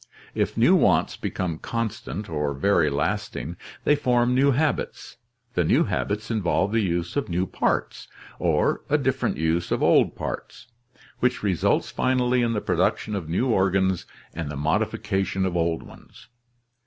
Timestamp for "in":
12.41-12.53